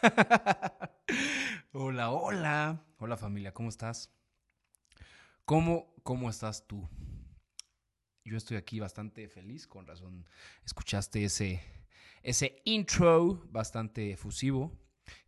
hola, 1.72 2.10
hola. 2.12 2.86
Hola 2.98 3.16
familia, 3.16 3.52
¿cómo 3.52 3.68
estás? 3.68 4.12
¿Cómo, 5.44 5.92
¿Cómo 6.04 6.30
estás 6.30 6.68
tú? 6.68 6.88
Yo 8.24 8.36
estoy 8.36 8.56
aquí 8.56 8.78
bastante 8.78 9.28
feliz, 9.28 9.66
con 9.66 9.88
razón 9.88 10.24
escuchaste 10.64 11.24
ese, 11.24 11.60
ese 12.22 12.62
intro 12.64 13.42
bastante 13.50 14.12
efusivo 14.12 14.78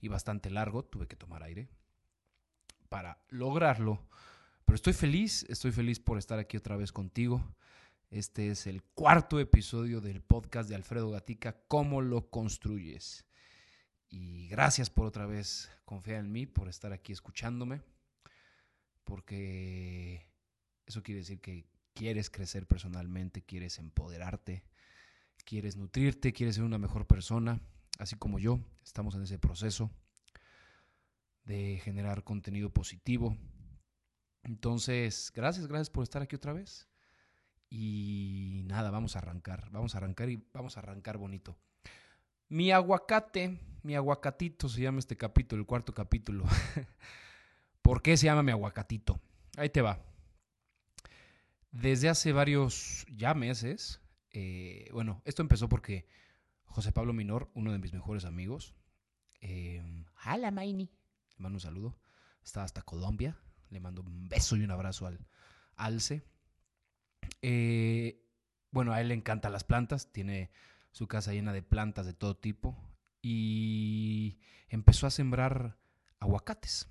y 0.01 0.09
bastante 0.09 0.51
largo. 0.51 0.85
Tuve 0.85 1.07
que 1.07 1.17
tomar 1.17 1.43
aire 1.43 1.69
para 2.89 3.25
lograrlo. 3.29 4.07
Pero 4.65 4.77
estoy 4.77 4.93
feliz, 4.93 5.45
estoy 5.49 5.73
feliz 5.73 5.99
por 5.99 6.19
estar 6.19 6.39
aquí 6.39 6.57
otra 6.57 6.77
vez 6.77 6.93
contigo. 6.93 7.55
Este 8.11 8.51
es 8.51 8.67
el 8.67 8.83
cuarto 8.83 9.41
episodio 9.41 10.03
del 10.03 10.21
podcast 10.21 10.69
de 10.69 10.75
Alfredo 10.75 11.11
Gatica, 11.11 11.57
¿Cómo 11.69 12.03
lo 12.03 12.29
construyes? 12.29 13.25
Y 14.11 14.49
gracias 14.49 14.91
por 14.91 15.07
otra 15.07 15.25
vez 15.25 15.71
confiar 15.87 16.19
en 16.19 16.31
mí, 16.31 16.45
por 16.45 16.69
estar 16.69 16.93
aquí 16.93 17.13
escuchándome, 17.13 17.81
porque 19.05 20.27
eso 20.85 21.03
quiere 21.03 21.21
decir 21.21 21.41
que 21.41 21.65
quieres 21.95 22.29
crecer 22.29 22.67
personalmente, 22.67 23.43
quieres 23.43 23.79
empoderarte, 23.79 24.65
quieres 25.47 25.77
nutrirte, 25.79 26.35
quieres 26.35 26.57
ser 26.57 26.65
una 26.65 26.77
mejor 26.77 27.07
persona, 27.07 27.63
así 28.03 28.17
como 28.17 28.39
yo. 28.39 28.61
Estamos 28.85 29.15
en 29.15 29.23
ese 29.23 29.39
proceso 29.39 29.91
de 31.45 31.81
generar 31.83 32.25
contenido 32.25 32.71
positivo. 32.73 33.37
Entonces, 34.43 35.33
gracias, 35.35 35.67
gracias 35.67 35.91
por 35.91 36.03
estar 36.03 36.23
aquí 36.23 36.37
otra 36.37 36.53
vez. 36.53 36.89
Y 37.71 38.65
nada, 38.67 38.91
vamos 38.91 39.17
a 39.17 39.21
arrancar, 39.21 39.71
vamos 39.71 39.95
a 39.95 39.99
arrancar 39.99 40.29
y 40.29 40.45
vamos 40.53 40.77
a 40.77 40.81
arrancar 40.81 41.17
bonito. 41.17 41.57
Mi 42.49 42.71
aguacate, 42.71 43.59
mi 43.83 43.95
aguacatito 43.95 44.69
se 44.69 44.83
llama 44.83 44.99
este 44.99 45.17
capítulo, 45.17 45.61
el 45.61 45.67
cuarto 45.67 45.95
capítulo. 45.95 46.45
¿Por 47.83 48.03
qué 48.03 48.17
se 48.17 48.27
llama 48.27 48.43
mi 48.43 48.51
aguacatito? 48.51 49.21
Ahí 49.57 49.71
te 49.71 49.81
va. 49.81 50.05
Desde 51.71 52.11
hace 52.11 52.33
varios 52.33 53.07
ya 53.09 53.33
meses, 53.33 54.01
eh, 54.31 54.91
bueno, 54.93 55.23
esto 55.25 55.41
empezó 55.41 55.69
porque 55.69 56.07
José 56.73 56.91
Pablo 56.91 57.13
Minor, 57.13 57.51
uno 57.53 57.71
de 57.71 57.79
mis 57.79 57.93
mejores 57.93 58.25
amigos, 58.25 58.75
eh, 59.43 59.83
hola 60.27 60.51
Maini, 60.51 60.91
le 61.37 61.43
mando 61.43 61.57
un 61.57 61.61
saludo, 61.61 61.99
está 62.43 62.65
hasta 62.65 62.81
Colombia, 62.81 63.39
le 63.69 63.79
mando 63.79 64.01
un 64.01 64.27
beso 64.31 64.57
y 64.57 64.65
un 64.65 64.71
abrazo 64.71 65.07
al 65.07 65.21
Alce. 65.77 66.25
Eh, 67.43 68.27
bueno, 68.71 68.93
a 68.93 69.03
él 69.03 69.09
le 69.09 69.15
encantan 69.15 69.53
las 69.53 69.65
plantas, 69.65 70.13
tiene 70.13 70.51
su 70.93 71.09
casa 71.09 71.35
llena 71.35 71.53
de 71.53 71.63
plantas 71.63 72.07
de 72.07 72.15
todo 72.15 72.39
tipo 72.39 72.75
y 73.21 74.39
empezó 74.71 75.07
a 75.07 75.11
sembrar 75.11 75.77
aguacates. 76.21 76.89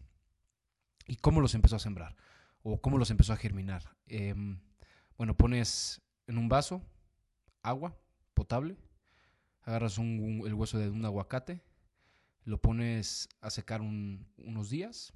¿Y 1.08 1.16
cómo 1.16 1.42
los 1.42 1.56
empezó 1.56 1.78
a 1.78 1.80
sembrar? 1.80 2.16
¿O 2.62 2.82
cómo 2.82 3.00
los 3.00 3.10
empezó 3.10 3.34
a 3.34 3.38
germinar? 3.38 3.98
Em, 4.06 4.62
bueno, 5.18 5.36
pones 5.36 6.04
en 6.28 6.38
un 6.38 6.50
vaso 6.50 6.84
agua 7.64 7.98
potable, 8.36 8.78
agarras 9.64 9.98
el 9.98 10.54
hueso 10.54 10.78
de 10.78 10.90
un 10.90 11.06
aguacate, 11.06 11.62
lo 12.44 12.62
pones 12.62 13.30
a 13.42 13.50
secar 13.50 13.81
unos 13.81 14.70
días. 14.70 15.14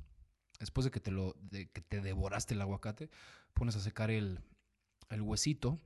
Después 0.59 0.85
de 0.85 0.91
que 0.91 0.99
te, 0.99 1.11
lo, 1.11 1.35
de 1.41 1.69
que 1.69 1.81
te 1.81 2.01
devoraste 2.01 2.53
el 2.53 2.61
aguacate, 2.61 3.09
pones 3.53 3.75
a 3.75 3.81
secar 3.81 4.09
el, 4.09 4.39
el 5.09 5.21
huesito 5.21 5.79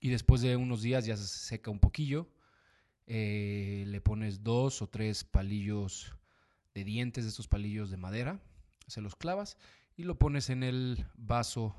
y 0.00 0.10
después 0.10 0.40
de 0.40 0.56
unos 0.56 0.82
días 0.82 1.04
ya 1.04 1.16
se 1.16 1.26
seca 1.26 1.70
un 1.70 1.80
poquillo. 1.80 2.28
Eh, 3.06 3.84
le 3.86 4.00
pones 4.00 4.42
dos 4.42 4.82
o 4.82 4.88
tres 4.88 5.24
palillos 5.24 6.14
de 6.74 6.84
dientes, 6.84 7.24
de 7.24 7.30
estos 7.30 7.48
palillos 7.48 7.90
de 7.90 7.96
madera, 7.96 8.40
se 8.86 9.00
los 9.00 9.16
clavas 9.16 9.56
y 9.96 10.04
lo 10.04 10.18
pones 10.18 10.50
en 10.50 10.62
el 10.62 11.06
vaso 11.16 11.74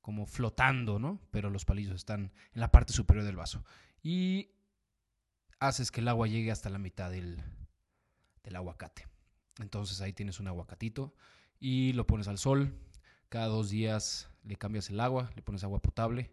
como 0.00 0.26
flotando, 0.26 0.98
¿no? 0.98 1.20
Pero 1.30 1.50
los 1.50 1.64
palillos 1.64 1.96
están 1.96 2.32
en 2.52 2.60
la 2.60 2.70
parte 2.70 2.92
superior 2.92 3.24
del 3.24 3.36
vaso. 3.36 3.64
Y 4.02 4.50
haces 5.60 5.90
que 5.90 6.00
el 6.00 6.08
agua 6.08 6.26
llegue 6.26 6.50
hasta 6.50 6.70
la 6.70 6.78
mitad 6.78 7.10
del, 7.10 7.42
del 8.42 8.56
aguacate. 8.56 9.06
Entonces 9.58 10.00
ahí 10.00 10.12
tienes 10.12 10.40
un 10.40 10.48
aguacatito 10.48 11.14
y 11.60 11.92
lo 11.92 12.06
pones 12.06 12.28
al 12.28 12.38
sol. 12.38 12.78
Cada 13.28 13.46
dos 13.46 13.70
días 13.70 14.28
le 14.42 14.56
cambias 14.56 14.90
el 14.90 15.00
agua, 15.00 15.30
le 15.34 15.42
pones 15.42 15.64
agua 15.64 15.80
potable 15.80 16.30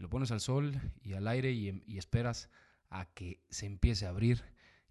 lo 0.00 0.08
pones 0.08 0.30
al 0.30 0.40
sol 0.40 0.80
y 1.02 1.12
al 1.12 1.28
aire 1.28 1.52
y, 1.52 1.82
y 1.86 1.98
esperas 1.98 2.50
a 2.88 3.06
que 3.12 3.44
se 3.50 3.66
empiece 3.66 4.06
a 4.06 4.08
abrir 4.08 4.42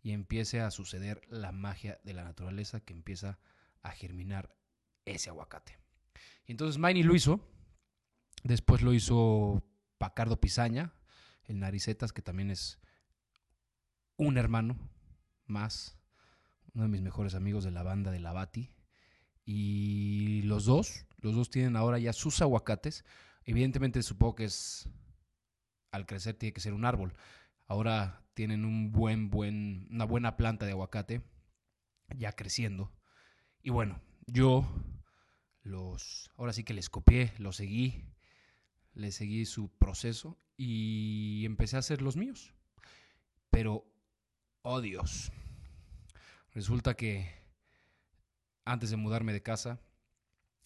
y 0.02 0.12
empiece 0.12 0.62
a 0.62 0.72
suceder 0.72 1.22
la 1.30 1.52
magia 1.52 2.00
de 2.04 2.14
la 2.14 2.24
naturaleza 2.24 2.80
que 2.80 2.94
empieza 2.94 3.40
a 3.82 3.92
germinar 3.92 4.56
ese 5.06 5.30
aguacate. 5.30 5.78
Y 6.46 6.52
entonces 6.52 6.78
Miney 6.78 7.04
lo 7.04 7.16
hizo, 7.16 7.42
después 8.44 8.82
lo 8.82 8.94
hizo 8.94 9.64
Pacardo 9.98 10.40
Pizaña, 10.40 10.94
el 11.46 11.60
Naricetas, 11.60 12.14
que 12.14 12.22
también 12.22 12.52
es 12.52 12.80
un 14.20 14.38
hermano 14.38 14.78
más, 15.46 15.98
uno 16.74 16.84
de 16.84 16.90
mis 16.90 17.02
mejores 17.02 17.36
amigos 17.36 17.64
de 17.64 17.72
la 17.72 17.84
banda 17.84 18.12
de 18.12 18.20
la 18.20 18.34
Bati. 18.34 18.70
Y 19.46 20.42
los 20.44 20.66
dos, 20.66 21.06
los 21.18 21.34
dos 21.34 21.50
tienen 21.50 21.78
ahora 21.78 21.98
ya 22.00 22.12
sus 22.14 22.42
aguacates. 22.42 23.06
Evidentemente 23.46 24.04
supongo 24.04 24.36
que 24.36 24.44
es 24.44 24.90
al 25.92 26.06
crecer 26.06 26.36
tiene 26.36 26.54
que 26.54 26.60
ser 26.60 26.74
un 26.74 26.86
árbol. 26.86 27.16
Ahora 27.66 28.22
tienen 28.34 28.66
un 28.66 28.92
buen, 28.92 29.30
buen, 29.30 29.88
una 29.90 30.04
buena 30.06 30.36
planta 30.36 30.66
de 30.66 30.74
aguacate 30.74 31.24
ya 32.18 32.34
creciendo. 32.34 32.92
Y 33.62 33.70
bueno, 33.70 34.02
yo 34.28 34.68
los, 35.62 36.30
ahora 36.36 36.52
sí 36.52 36.66
que 36.66 36.74
les 36.74 36.90
copié, 36.90 37.34
los 37.38 37.56
seguí, 37.56 38.04
les 38.94 39.16
seguí 39.16 39.46
su 39.46 39.70
proceso 39.78 40.38
y 40.58 41.46
empecé 41.46 41.78
a 41.78 41.80
hacer 41.80 42.02
los 42.02 42.18
míos. 42.18 42.54
Pero, 43.50 43.86
oh 44.62 44.82
Dios, 44.82 45.32
resulta 46.54 46.96
que 46.96 47.32
antes 48.66 48.90
de 48.90 48.98
mudarme 48.98 49.34
de 49.34 49.42
casa, 49.42 49.80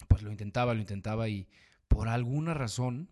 pues 0.08 0.22
lo 0.22 0.30
intentaba, 0.30 0.74
lo 0.74 0.80
intentaba 0.80 1.28
y 1.28 1.48
por 1.88 2.08
alguna 2.08 2.54
razón 2.54 3.10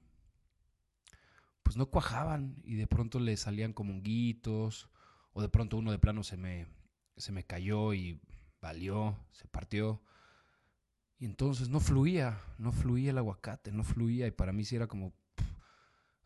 pues 1.62 1.76
no 1.76 1.86
cuajaban 1.86 2.56
y 2.64 2.74
de 2.74 2.86
pronto 2.86 3.20
le 3.20 3.36
salían 3.36 3.72
como 3.72 3.92
honguitos 3.92 4.90
o 5.32 5.40
de 5.42 5.48
pronto 5.48 5.76
uno 5.76 5.90
de 5.90 5.98
plano 5.98 6.22
se 6.22 6.36
me, 6.36 6.66
se 7.16 7.32
me 7.32 7.44
cayó 7.44 7.94
y 7.94 8.20
valió, 8.60 9.16
se 9.32 9.46
partió. 9.48 10.02
Y 11.18 11.24
entonces 11.24 11.68
no 11.68 11.80
fluía, 11.80 12.40
no 12.58 12.72
fluía 12.72 13.10
el 13.10 13.18
aguacate, 13.18 13.72
no 13.72 13.84
fluía 13.84 14.26
y 14.26 14.32
para 14.32 14.52
mí 14.52 14.64
sí 14.64 14.76
era 14.76 14.86
como... 14.86 15.14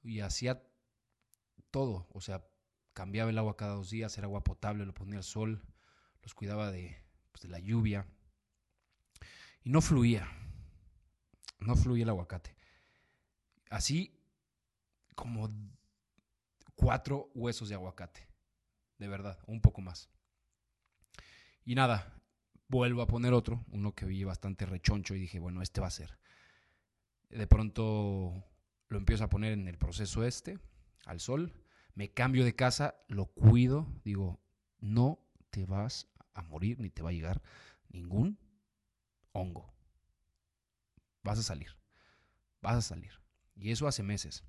Y 0.02 0.20
hacía 0.20 0.62
todo, 1.70 2.06
o 2.12 2.20
sea, 2.20 2.44
cambiaba 2.96 3.28
el 3.28 3.36
agua 3.36 3.58
cada 3.58 3.74
dos 3.74 3.90
días, 3.90 4.16
era 4.16 4.24
agua 4.24 4.42
potable, 4.42 4.86
lo 4.86 4.94
ponía 4.94 5.18
al 5.18 5.22
sol, 5.22 5.62
los 6.22 6.32
cuidaba 6.32 6.70
de, 6.70 6.96
pues, 7.30 7.42
de 7.42 7.48
la 7.50 7.58
lluvia. 7.58 8.06
Y 9.62 9.68
no 9.68 9.82
fluía, 9.82 10.26
no 11.58 11.76
fluía 11.76 12.04
el 12.04 12.08
aguacate. 12.08 12.56
Así 13.68 14.18
como 15.14 15.50
cuatro 16.74 17.30
huesos 17.34 17.68
de 17.68 17.74
aguacate. 17.74 18.26
De 18.96 19.08
verdad, 19.08 19.38
un 19.46 19.60
poco 19.60 19.82
más. 19.82 20.08
Y 21.66 21.74
nada, 21.74 22.18
vuelvo 22.66 23.02
a 23.02 23.06
poner 23.06 23.34
otro, 23.34 23.66
uno 23.72 23.94
que 23.94 24.06
vi 24.06 24.24
bastante 24.24 24.64
rechoncho 24.64 25.14
y 25.14 25.20
dije, 25.20 25.38
bueno, 25.38 25.60
este 25.60 25.82
va 25.82 25.88
a 25.88 25.90
ser. 25.90 26.18
De 27.28 27.46
pronto 27.46 28.42
lo 28.88 28.96
empiezo 28.96 29.24
a 29.24 29.28
poner 29.28 29.52
en 29.52 29.68
el 29.68 29.76
proceso 29.76 30.24
este, 30.24 30.58
al 31.04 31.20
sol, 31.20 31.52
me 31.96 32.12
cambio 32.12 32.44
de 32.44 32.54
casa, 32.54 32.94
lo 33.08 33.26
cuido, 33.26 33.86
digo, 34.04 34.38
no 34.80 35.18
te 35.50 35.64
vas 35.64 36.06
a 36.34 36.42
morir 36.42 36.78
ni 36.78 36.90
te 36.90 37.02
va 37.02 37.08
a 37.08 37.14
llegar 37.14 37.42
ningún 37.88 38.38
hongo. 39.32 39.74
Vas 41.22 41.38
a 41.38 41.42
salir, 41.42 41.74
vas 42.60 42.76
a 42.76 42.82
salir. 42.82 43.12
Y 43.56 43.70
eso 43.70 43.88
hace 43.88 44.02
meses. 44.02 44.44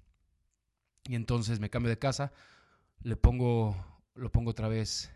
Y 1.05 1.15
entonces 1.15 1.61
me 1.61 1.69
cambio 1.69 1.89
de 1.89 1.97
casa, 1.97 2.33
le 3.01 3.15
pongo, 3.15 4.03
lo 4.13 4.29
pongo 4.29 4.51
otra 4.51 4.67
vez 4.67 5.09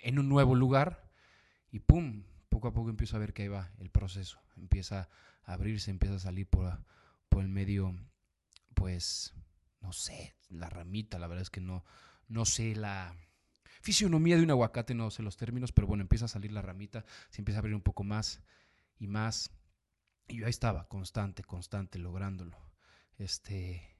en 0.00 0.18
un 0.18 0.28
nuevo 0.28 0.56
lugar 0.56 1.12
y 1.70 1.78
¡pum! 1.78 2.24
Poco 2.48 2.66
a 2.66 2.72
poco 2.72 2.90
empiezo 2.90 3.14
a 3.16 3.20
ver 3.20 3.32
que 3.32 3.42
ahí 3.42 3.48
va 3.48 3.70
el 3.78 3.88
proceso. 3.88 4.40
Empieza 4.56 5.08
a 5.44 5.52
abrirse, 5.52 5.92
empieza 5.92 6.16
a 6.16 6.18
salir 6.18 6.48
por, 6.48 6.84
por 7.28 7.42
el 7.42 7.48
medio, 7.48 7.94
pues, 8.74 9.32
no 9.80 9.92
sé, 9.92 10.36
la 10.48 10.68
ramita, 10.68 11.18
la 11.18 11.26
verdad 11.26 11.42
es 11.42 11.50
que 11.50 11.60
no, 11.60 11.84
no 12.28 12.44
sé 12.44 12.74
la, 12.74 13.14
fisionomía 13.80 14.36
de 14.36 14.42
un 14.42 14.50
aguacate, 14.50 14.94
no 14.94 15.10
sé 15.10 15.22
los 15.22 15.36
términos, 15.36 15.72
pero 15.72 15.86
bueno, 15.86 16.02
empieza 16.02 16.26
a 16.26 16.28
salir 16.28 16.52
la 16.52 16.62
ramita, 16.62 17.04
se 17.30 17.40
empieza 17.40 17.58
a 17.58 17.60
abrir 17.60 17.74
un 17.74 17.82
poco 17.82 18.04
más 18.04 18.42
y 18.98 19.06
más. 19.06 19.50
Y 20.26 20.38
yo 20.38 20.46
ahí 20.46 20.50
estaba, 20.50 20.88
constante, 20.88 21.42
constante, 21.42 21.98
lográndolo. 21.98 22.58
Este, 23.16 23.96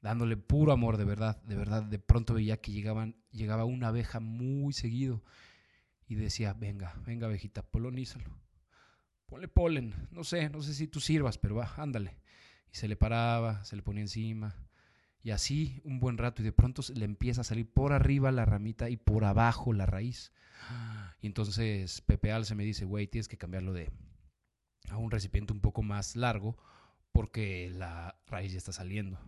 dándole 0.00 0.36
puro 0.36 0.72
amor, 0.72 0.96
de 0.96 1.04
verdad, 1.04 1.42
de 1.42 1.56
verdad. 1.56 1.82
De 1.82 1.98
pronto 1.98 2.34
veía 2.34 2.60
que 2.60 2.72
llegaban, 2.72 3.22
llegaba 3.30 3.64
una 3.64 3.88
abeja 3.88 4.20
muy 4.20 4.72
seguido 4.72 5.22
y 6.06 6.14
decía, 6.14 6.54
venga, 6.54 6.94
venga 7.04 7.26
abejita, 7.26 7.62
polonízalo. 7.62 8.30
Ponle 9.26 9.46
polen, 9.46 10.08
no 10.10 10.24
sé, 10.24 10.48
no 10.48 10.62
sé 10.62 10.72
si 10.72 10.88
tú 10.88 11.00
sirvas, 11.00 11.36
pero 11.36 11.56
va, 11.56 11.74
ándale. 11.76 12.18
Y 12.72 12.76
se 12.76 12.88
le 12.88 12.96
paraba, 12.96 13.62
se 13.64 13.76
le 13.76 13.82
ponía 13.82 14.02
encima. 14.02 14.56
Y 15.22 15.30
así 15.30 15.80
un 15.84 16.00
buen 16.00 16.16
rato 16.16 16.42
y 16.42 16.44
de 16.44 16.52
pronto 16.52 16.82
le 16.94 17.04
empieza 17.04 17.40
a 17.40 17.44
salir 17.44 17.70
por 17.70 17.92
arriba 17.92 18.30
la 18.32 18.44
ramita 18.44 18.88
y 18.88 18.96
por 18.96 19.24
abajo 19.24 19.72
la 19.72 19.86
raíz. 19.86 20.32
Y 21.20 21.26
entonces 21.26 22.00
Pepe 22.02 22.32
Al 22.32 22.44
se 22.44 22.54
me 22.54 22.64
dice, 22.64 22.84
güey, 22.84 23.06
tienes 23.06 23.28
que 23.28 23.38
cambiarlo 23.38 23.72
de 23.72 23.90
a 24.90 24.96
un 24.96 25.10
recipiente 25.10 25.52
un 25.52 25.60
poco 25.60 25.82
más 25.82 26.16
largo 26.16 26.56
porque 27.12 27.70
la 27.70 28.16
raíz 28.26 28.52
ya 28.52 28.58
está 28.58 28.72
saliendo. 28.72 29.18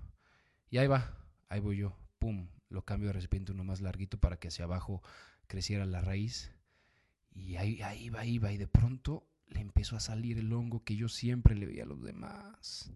Y 0.71 0.79
ahí 0.79 0.87
va, 0.87 1.17
ahí 1.49 1.61
voy 1.61 1.79
yo, 1.79 1.97
pum, 2.19 2.49
lo 2.69 2.85
cambio 2.85 3.09
de 3.09 3.15
recipiente 3.15 3.53
uno 3.53 3.65
más 3.65 3.81
larguito 3.81 4.19
para 4.19 4.39
que 4.39 4.49
hacia 4.49 4.65
abajo 4.65 5.03
creciera 5.47 5.85
la 5.85 6.01
raíz. 6.01 6.53
Y 7.33 7.57
ahí, 7.57 7.83
ahí 7.83 8.09
va, 8.09 8.21
ahí 8.21 8.39
va, 8.39 8.53
y 8.53 8.57
de 8.57 8.69
pronto 8.69 9.27
le 9.49 9.61
empezó 9.61 9.97
a 9.97 10.01
salir 10.01 10.39
el 10.39 10.53
hongo 10.53 10.85
que 10.85 10.97
yo 10.97 11.09
siempre 11.09 11.55
le 11.55 11.67
veía 11.67 11.83
a 11.83 11.87
los 11.87 12.03
demás. 12.03 12.93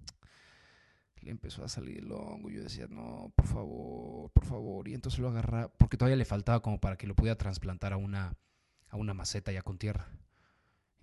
Le 1.24 1.30
empezó 1.30 1.64
a 1.64 1.68
salir 1.68 1.98
el 1.98 2.12
hongo. 2.12 2.50
Yo 2.50 2.62
decía, 2.62 2.86
no, 2.86 3.32
por 3.34 3.46
favor, 3.46 4.30
por 4.30 4.44
favor. 4.44 4.88
Y 4.88 4.94
entonces 4.94 5.20
lo 5.20 5.28
agarraba, 5.28 5.72
porque 5.72 5.96
todavía 5.96 6.16
le 6.16 6.26
faltaba 6.26 6.60
como 6.60 6.78
para 6.80 6.96
que 6.96 7.06
lo 7.06 7.14
pudiera 7.14 7.36
trasplantar 7.36 7.94
a 7.94 7.96
una, 7.96 8.36
a 8.88 8.96
una 8.98 9.14
maceta 9.14 9.50
ya 9.50 9.62
con 9.62 9.78
tierra. 9.78 10.06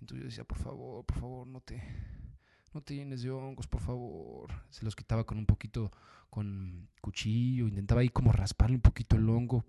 Entonces 0.00 0.22
yo 0.22 0.28
decía, 0.28 0.44
por 0.44 0.58
favor, 0.58 1.04
por 1.04 1.18
favor, 1.18 1.46
no 1.48 1.60
te, 1.60 1.82
no 2.72 2.80
te 2.82 2.94
llenes 2.94 3.22
de 3.22 3.30
hongos, 3.30 3.66
por 3.66 3.80
favor. 3.80 4.52
Se 4.70 4.84
los 4.84 4.94
quitaba 4.94 5.24
con 5.24 5.38
un 5.38 5.46
poquito, 5.46 5.90
con 6.30 6.88
cuchillo, 7.00 7.66
intentaba 7.66 8.02
ahí 8.02 8.08
como 8.08 8.30
rasparle 8.30 8.76
un 8.76 8.82
poquito 8.82 9.16
el 9.16 9.28
hongo. 9.28 9.64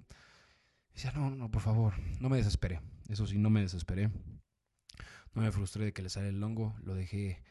Decía, 0.93 1.11
no, 1.13 1.31
no, 1.31 1.49
por 1.49 1.63
favor, 1.63 1.95
no 2.19 2.29
me 2.29 2.37
desesperé. 2.37 2.79
Eso 3.09 3.25
sí, 3.25 3.39
no 3.39 3.49
me 3.49 3.61
desesperé. 3.61 4.11
No 5.33 5.41
me 5.41 5.51
frustré 5.51 5.85
de 5.85 5.93
que 5.93 6.03
le 6.03 6.09
sale 6.09 6.29
el 6.29 6.43
hongo, 6.43 6.75
lo 6.83 6.93
dejé 6.93 7.41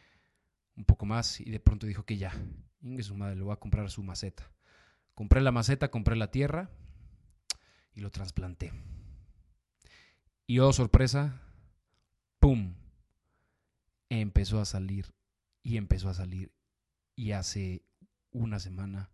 un 0.76 0.84
poco 0.84 1.06
más 1.06 1.40
y 1.40 1.50
de 1.50 1.60
pronto 1.60 1.86
dijo 1.86 2.04
que 2.04 2.16
ya, 2.16 2.32
Inge 2.82 3.02
su 3.04 3.14
madre, 3.14 3.36
le 3.36 3.42
voy 3.42 3.52
a 3.52 3.60
comprar 3.60 3.90
su 3.90 4.02
maceta. 4.02 4.50
Compré 5.14 5.40
la 5.40 5.52
maceta, 5.52 5.90
compré 5.90 6.16
la 6.16 6.30
tierra 6.30 6.70
y 7.94 8.00
lo 8.00 8.10
trasplanté. 8.10 8.72
Y 10.46 10.58
oh, 10.58 10.72
sorpresa, 10.72 11.40
¡pum! 12.40 12.74
Empezó 14.08 14.60
a 14.60 14.64
salir 14.64 15.14
y 15.62 15.76
empezó 15.76 16.08
a 16.08 16.14
salir. 16.14 16.52
Y 17.14 17.32
hace 17.32 17.84
una 18.32 18.58
semana 18.58 19.10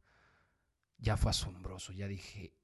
ya 0.96 1.16
fue 1.16 1.30
asombroso. 1.30 1.92
Ya 1.92 2.08
dije, 2.08 2.54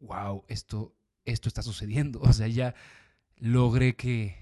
wow, 0.00 0.44
esto, 0.48 0.96
esto 1.24 1.48
está 1.48 1.62
sucediendo. 1.62 2.20
O 2.22 2.32
sea, 2.32 2.48
ya 2.48 2.74
logré 3.36 3.96
que, 3.96 4.36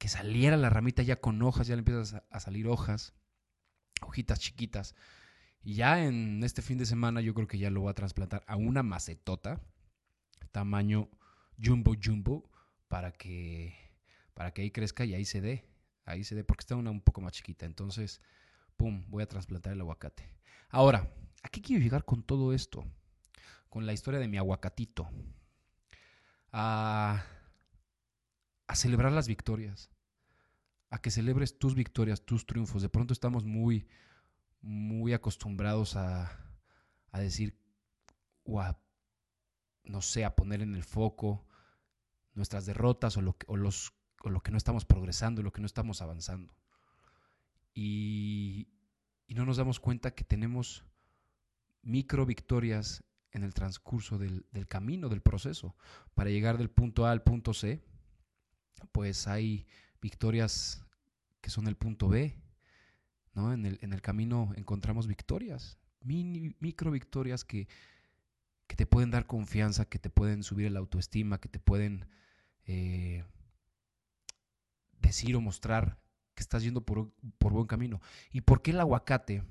que 0.00 0.08
saliera 0.08 0.56
la 0.56 0.70
ramita 0.70 1.04
ya 1.04 1.20
con 1.20 1.40
hojas, 1.42 1.68
ya 1.68 1.76
le 1.76 1.80
empiezan 1.80 2.24
a 2.28 2.40
salir 2.40 2.66
hojas, 2.66 3.14
hojitas 4.00 4.40
chiquitas. 4.40 4.96
Y 5.62 5.74
ya 5.74 6.04
en 6.04 6.42
este 6.42 6.62
fin 6.62 6.78
de 6.78 6.86
semana 6.86 7.20
yo 7.20 7.34
creo 7.34 7.46
que 7.46 7.58
ya 7.58 7.70
lo 7.70 7.82
voy 7.82 7.90
a 7.90 7.94
trasplantar 7.94 8.42
a 8.48 8.56
una 8.56 8.82
macetota, 8.82 9.60
tamaño 10.50 11.08
jumbo 11.62 11.94
jumbo, 12.02 12.50
para 12.88 13.12
que, 13.12 13.76
para 14.34 14.52
que 14.52 14.62
ahí 14.62 14.72
crezca 14.72 15.04
y 15.04 15.14
ahí 15.14 15.24
se 15.24 15.40
dé 15.40 15.70
ahí 16.10 16.24
se 16.24 16.34
dé, 16.34 16.44
porque 16.44 16.62
está 16.62 16.76
una 16.76 16.90
un 16.90 17.00
poco 17.00 17.20
más 17.20 17.32
chiquita. 17.32 17.66
Entonces, 17.66 18.20
pum, 18.76 19.04
voy 19.08 19.22
a 19.22 19.28
trasplantar 19.28 19.72
el 19.72 19.80
aguacate. 19.80 20.28
Ahora, 20.68 21.12
¿a 21.42 21.48
qué 21.48 21.60
quiero 21.60 21.82
llegar 21.82 22.04
con 22.04 22.22
todo 22.22 22.52
esto? 22.52 22.84
Con 23.68 23.86
la 23.86 23.92
historia 23.92 24.20
de 24.20 24.28
mi 24.28 24.36
aguacatito. 24.36 25.08
A, 26.52 27.24
a 28.70 28.74
celebrar 28.74 29.12
las 29.12 29.28
victorias. 29.28 29.90
A 30.90 31.00
que 31.00 31.10
celebres 31.10 31.58
tus 31.58 31.74
victorias, 31.74 32.24
tus 32.24 32.46
triunfos. 32.46 32.82
De 32.82 32.88
pronto 32.88 33.12
estamos 33.12 33.44
muy, 33.44 33.86
muy 34.60 35.12
acostumbrados 35.12 35.96
a, 35.96 36.30
a 37.10 37.20
decir, 37.20 37.58
o 38.44 38.60
a, 38.60 38.80
no 39.84 40.02
sé, 40.02 40.24
a 40.24 40.34
poner 40.34 40.62
en 40.62 40.74
el 40.74 40.84
foco 40.84 41.46
nuestras 42.34 42.66
derrotas 42.66 43.16
o, 43.16 43.22
lo, 43.22 43.36
o 43.46 43.56
los 43.56 43.92
o 44.22 44.30
lo 44.30 44.42
que 44.42 44.50
no 44.50 44.58
estamos 44.58 44.84
progresando, 44.84 45.42
lo 45.42 45.52
que 45.52 45.60
no 45.60 45.66
estamos 45.66 46.02
avanzando. 46.02 46.54
Y, 47.74 48.68
no 49.28 49.46
nos 49.46 49.56
damos 49.56 49.80
cuenta 49.80 50.14
que 50.14 50.24
tenemos 50.24 50.84
micro 51.82 52.26
victorias 52.26 53.04
en 53.30 53.44
el 53.44 53.54
transcurso 53.54 54.18
del, 54.18 54.44
camino, 54.68 55.08
del 55.08 55.22
proceso. 55.22 55.76
Para 56.14 56.30
llegar 56.30 56.58
del 56.58 56.68
punto 56.68 57.06
A 57.06 57.12
al 57.12 57.22
punto 57.22 57.54
C, 57.54 57.82
pues 58.92 59.26
hay 59.28 59.66
victorias 60.00 60.84
que 61.40 61.50
son 61.50 61.66
el 61.66 61.76
punto 61.76 62.08
B. 62.08 62.36
¿no? 63.34 63.52
En, 63.52 63.66
el, 63.66 63.78
en 63.82 63.92
el 63.92 64.02
camino 64.02 64.52
encontramos 64.56 65.06
victorias, 65.06 65.78
micro 66.02 66.90
victorias 66.90 67.44
que, 67.44 67.68
que, 68.66 68.76
te 68.76 68.86
pueden 68.86 69.10
dar 69.10 69.26
confianza, 69.26 69.84
que 69.84 69.98
te 69.98 70.10
pueden 70.10 70.42
subir 70.42 70.70
la 70.70 70.80
autoestima, 70.80 71.40
que 71.40 71.48
te 71.48 71.60
pueden 71.60 72.06
eh, 72.64 73.24
decir 75.00 75.36
o 75.36 75.40
mostrar 75.40 75.98
que 76.34 76.42
estás 76.42 76.62
yendo 76.62 76.84
por, 76.84 77.12
buen 77.38 77.66
camino. 77.66 78.00
¿Y 78.32 78.42
por 78.42 78.62
qué 78.62 78.70
el 78.70 78.80
aguacate 78.80 79.42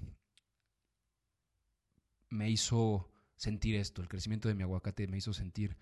me 2.29 2.49
hizo 2.49 3.11
sentir 3.35 3.75
esto? 3.75 4.01
El 4.01 4.07
crecimiento 4.07 4.47
de 4.47 4.55
mi 4.55 4.63
aguacate 4.63 5.07
me 5.07 5.17
hizo 5.17 5.33
sentir 5.33 5.77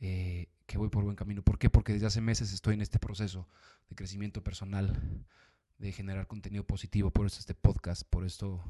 eh, 0.00 0.48
que 0.70 0.78
voy 0.78 0.88
por 0.88 1.02
buen 1.02 1.16
camino. 1.16 1.42
¿Por 1.42 1.58
qué? 1.58 1.68
Porque 1.68 1.92
desde 1.92 2.06
hace 2.06 2.20
meses 2.20 2.52
estoy 2.52 2.74
en 2.74 2.80
este 2.80 3.00
proceso 3.00 3.48
de 3.88 3.96
crecimiento 3.96 4.44
personal, 4.44 5.26
de 5.78 5.90
generar 5.90 6.28
contenido 6.28 6.64
positivo. 6.64 7.10
Por 7.10 7.26
eso 7.26 7.40
este 7.40 7.56
podcast, 7.56 8.04
por 8.08 8.24
esto 8.24 8.62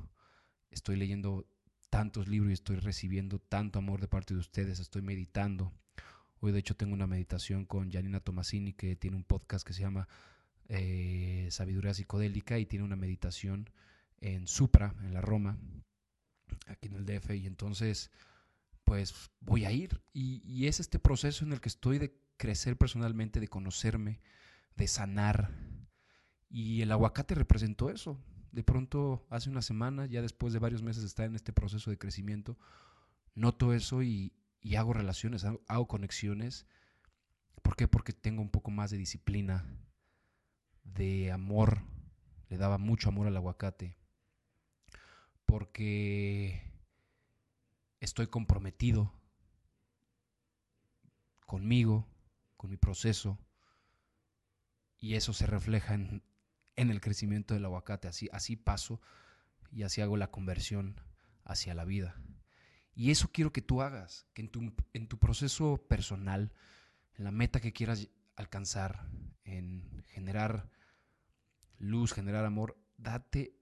estoy 0.71 0.97
leyendo 0.97 1.47
tantos 1.91 2.27
libros 2.27 2.49
y 2.49 2.55
estoy 2.55 2.77
recibiendo 2.77 3.39
tanto 3.39 3.79
amor 3.79 4.01
de 4.01 4.09
parte 4.09 4.33
de 4.33 4.41
ustedes, 4.41 4.81
estoy 4.81 5.03
meditando. 5.03 5.75
Hoy 6.41 6.53
de 6.53 6.61
hecho 6.61 6.75
tengo 6.75 6.95
una 6.95 7.07
meditación 7.07 7.67
con 7.67 7.93
Janina 7.93 8.21
Tomasini 8.21 8.73
que 8.73 8.97
tiene 8.97 9.19
un 9.19 9.25
podcast 9.25 9.67
que 9.67 9.75
se 9.75 9.83
llama 9.83 10.09
eh, 10.69 11.49
Sabiduría 11.51 11.93
Psicodélica 11.93 12.59
y 12.59 12.65
tiene 12.65 12.87
una 12.87 12.97
meditación 12.97 13.69
en 14.23 14.47
Supra, 14.47 14.95
en 15.03 15.13
la 15.13 15.21
Roma, 15.21 15.59
aquí 16.67 16.89
en 16.89 16.95
el 16.95 17.05
DF. 17.05 17.33
Y 17.35 17.47
entonces, 17.47 18.11
pues 18.91 19.31
voy 19.39 19.67
a 19.67 19.71
ir. 19.71 20.03
Y, 20.13 20.67
es 20.67 20.81
este 20.81 20.99
proceso 20.99 21.45
en 21.45 21.53
el 21.53 21.61
que 21.61 21.69
estoy 21.69 22.01
de 22.01 22.13
crecer 22.37 22.77
personalmente, 22.77 23.39
de 23.39 23.47
conocerme, 23.47 24.21
de 24.75 24.89
sanar. 24.89 25.55
Y 26.49 26.83
el 26.83 26.91
aguacate 26.91 27.37
representó 27.37 27.89
eso. 27.91 28.21
De 28.51 28.65
pronto, 28.65 29.29
hace 29.31 29.49
una 29.49 29.63
semana, 29.63 30.07
ya 30.07 30.23
después 30.23 30.53
de 30.53 30.59
varios 30.59 30.83
meses 30.83 31.05
de 31.05 31.07
estar 31.07 31.27
en 31.27 31.37
este 31.37 31.53
proceso 31.53 31.89
de 31.93 31.99
crecimiento, 31.99 32.59
noto 33.37 33.73
eso 33.75 34.03
y, 34.03 34.33
y 34.61 34.75
hago 34.75 34.93
relaciones, 34.93 35.45
hago, 35.45 35.87
conexiones. 35.87 36.67
¿Por 37.63 37.77
qué? 37.77 37.87
Porque 37.87 38.13
tengo 38.13 38.43
un 38.43 38.51
poco 38.51 38.73
más 38.73 38.91
de 38.91 38.99
disciplina, 38.99 39.73
de 40.83 41.31
amor, 41.31 41.85
le 42.49 42.57
daba 42.57 42.77
mucho 42.77 43.11
amor 43.11 43.29
al 43.29 43.37
aguacate, 43.37 43.97
porque 45.47 46.70
estoy 48.01 48.27
comprometido 48.27 49.13
conmigo, 51.47 52.07
con 52.57 52.71
mi 52.71 52.77
proceso, 52.77 53.39
y 54.99 55.15
eso 55.15 55.33
se 55.33 55.47
refleja 55.47 55.95
en, 55.95 56.23
en 56.77 56.91
el 56.91 57.01
crecimiento 57.01 57.55
del 57.55 57.65
aguacate. 57.65 58.09
Así, 58.09 58.29
así 58.33 58.57
paso 58.57 59.01
y 59.73 59.83
así 59.83 60.01
hago 60.01 60.17
la 60.17 60.31
conversión 60.31 61.01
hacia 61.45 61.75
la 61.75 61.85
vida. 61.85 62.21
Y 62.95 63.11
eso 63.11 63.31
quiero 63.33 63.53
que 63.53 63.63
tú 63.63 63.83
hagas, 63.83 64.27
que 64.35 64.43
en 64.43 64.51
tu, 64.51 64.73
en 64.93 65.09
tu 65.09 65.19
proceso 65.19 65.87
personal, 65.89 66.53
en 67.15 67.25
la 67.25 67.31
meta 67.31 67.61
que 67.61 67.73
quieras 67.73 68.09
alcanzar, 68.37 69.09
en 69.45 70.05
generar 70.09 70.71
luz, 71.79 72.13
generar 72.13 72.45
amor, 72.45 72.79
date 72.99 73.57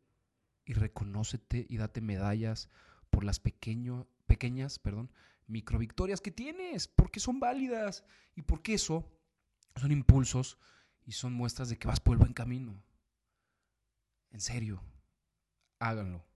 y 0.65 0.73
reconócete 0.73 1.67
y 1.69 1.77
date 1.77 2.01
medallas 2.01 2.69
por 3.11 3.25
las 3.25 3.39
pequeño, 3.39 4.09
pequeñas 4.29 4.79
perdón, 4.79 5.11
microvictorias 5.49 6.21
que 6.21 6.31
tienes, 6.31 6.87
porque 6.87 7.19
son 7.19 7.41
válidas 7.41 8.05
y 8.37 8.43
porque 8.43 8.75
eso 8.75 9.11
son 9.75 9.91
impulsos 9.91 10.59
y 11.05 11.13
son 11.13 11.33
muestras 11.33 11.69
de 11.69 11.79
que 11.79 11.89
vas 11.89 11.99
por 11.99 12.13
el 12.13 12.19
buen 12.19 12.35
camino. 12.35 12.81
En 14.31 14.41
serio, 14.41 14.81
háganlo 15.81 16.29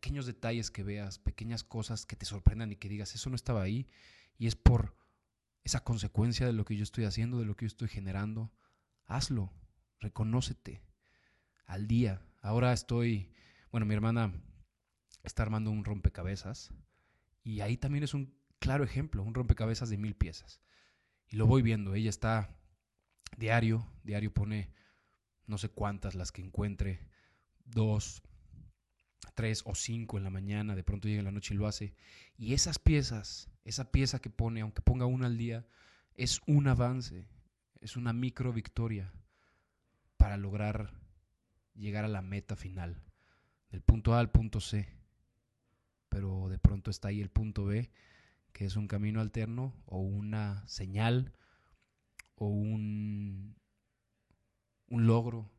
pequeños 0.00 0.24
detalles 0.24 0.70
que 0.70 0.82
veas, 0.82 1.18
pequeñas 1.18 1.62
cosas 1.62 2.06
que 2.06 2.16
te 2.16 2.24
sorprendan 2.24 2.72
y 2.72 2.76
que 2.76 2.88
digas, 2.88 3.14
eso 3.14 3.28
no 3.28 3.36
estaba 3.36 3.60
ahí 3.60 3.86
y 4.38 4.46
es 4.46 4.56
por 4.56 4.96
esa 5.62 5.84
consecuencia 5.84 6.46
de 6.46 6.54
lo 6.54 6.64
que 6.64 6.74
yo 6.74 6.84
estoy 6.84 7.04
haciendo, 7.04 7.38
de 7.38 7.44
lo 7.44 7.54
que 7.54 7.66
yo 7.66 7.66
estoy 7.66 7.88
generando. 7.88 8.50
Hazlo, 9.04 9.52
reconócete 9.98 10.82
al 11.66 11.86
día. 11.86 12.22
Ahora 12.40 12.72
estoy, 12.72 13.30
bueno, 13.70 13.84
mi 13.84 13.94
hermana 13.94 14.32
está 15.22 15.42
armando 15.42 15.70
un 15.70 15.84
rompecabezas 15.84 16.72
y 17.42 17.60
ahí 17.60 17.76
también 17.76 18.04
es 18.04 18.14
un 18.14 18.34
claro 18.58 18.84
ejemplo, 18.84 19.22
un 19.22 19.34
rompecabezas 19.34 19.90
de 19.90 19.98
mil 19.98 20.14
piezas. 20.14 20.60
Y 21.28 21.36
lo 21.36 21.46
voy 21.46 21.62
viendo, 21.62 21.94
ella 21.94 22.10
está 22.10 22.56
diario, 23.36 23.86
diario 24.02 24.32
pone 24.32 24.72
no 25.46 25.58
sé 25.58 25.68
cuántas 25.68 26.14
las 26.14 26.32
que 26.32 26.42
encuentre, 26.42 27.08
dos, 27.64 28.22
tres 29.34 29.62
o 29.64 29.74
cinco 29.74 30.18
en 30.18 30.24
la 30.24 30.30
mañana, 30.30 30.76
de 30.76 30.84
pronto 30.84 31.08
llega 31.08 31.20
en 31.20 31.24
la 31.24 31.32
noche 31.32 31.54
y 31.54 31.56
lo 31.56 31.66
hace. 31.66 31.94
Y 32.36 32.54
esas 32.54 32.78
piezas, 32.78 33.50
esa 33.64 33.90
pieza 33.90 34.20
que 34.20 34.30
pone, 34.30 34.60
aunque 34.60 34.82
ponga 34.82 35.06
una 35.06 35.26
al 35.26 35.38
día, 35.38 35.66
es 36.14 36.40
un 36.46 36.68
avance, 36.68 37.28
es 37.80 37.96
una 37.96 38.12
micro 38.12 38.52
victoria 38.52 39.12
para 40.16 40.36
lograr 40.36 40.92
llegar 41.74 42.04
a 42.04 42.08
la 42.08 42.22
meta 42.22 42.56
final, 42.56 43.02
del 43.70 43.82
punto 43.82 44.14
A 44.14 44.20
al 44.20 44.30
punto 44.30 44.60
C. 44.60 44.99
Pronto 46.60 46.90
está 46.90 47.08
ahí 47.08 47.20
el 47.20 47.30
punto 47.30 47.64
B, 47.64 47.90
que 48.52 48.64
es 48.64 48.76
un 48.76 48.88
camino 48.88 49.20
alterno 49.20 49.74
o 49.86 50.00
una 50.00 50.66
señal 50.66 51.32
o 52.36 52.46
un, 52.46 53.56
un 54.88 55.06
logro 55.06 55.50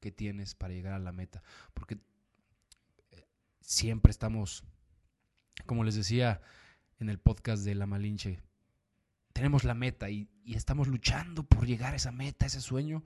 que 0.00 0.12
tienes 0.12 0.54
para 0.54 0.74
llegar 0.74 0.94
a 0.94 0.98
la 0.98 1.12
meta. 1.12 1.42
Porque 1.74 1.98
eh, 3.10 3.26
siempre 3.60 4.10
estamos, 4.10 4.64
como 5.66 5.84
les 5.84 5.94
decía 5.94 6.40
en 6.98 7.08
el 7.08 7.18
podcast 7.18 7.64
de 7.64 7.74
La 7.74 7.86
Malinche, 7.86 8.42
tenemos 9.32 9.64
la 9.64 9.74
meta 9.74 10.10
y, 10.10 10.28
estamos 10.46 10.88
luchando 10.88 11.42
por 11.42 11.66
llegar 11.66 11.92
a 11.92 11.96
esa 11.96 12.10
meta, 12.10 12.46
ese 12.46 12.62
sueño, 12.62 13.04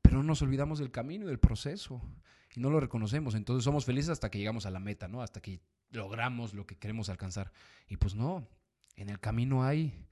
pero 0.00 0.16
no 0.16 0.22
nos 0.22 0.40
olvidamos 0.40 0.78
del 0.78 0.90
camino 0.90 1.26
y 1.26 1.28
del 1.28 1.38
proceso 1.38 2.00
y 2.54 2.60
no 2.60 2.70
lo 2.70 2.80
reconocemos. 2.80 3.34
Entonces 3.34 3.62
somos 3.62 3.84
felices 3.84 4.08
hasta 4.08 4.30
que 4.30 4.38
llegamos 4.38 4.64
a 4.64 4.70
la 4.70 4.80
meta, 4.80 5.06
¿no? 5.06 5.20
Hasta 5.22 5.40
que 5.42 5.60
logramos 5.90 6.54
lo 6.54 6.66
que 6.66 6.76
queremos 6.76 7.08
alcanzar. 7.08 7.52
Y 7.88 7.96
pues 7.96 8.14
no, 8.14 8.48
en 8.96 9.08
el 9.08 9.20
camino 9.20 9.64
hay 9.64 10.06